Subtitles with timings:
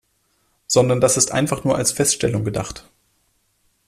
[0.65, 2.89] Sondern das ist einfach nur als Feststellung gedacht.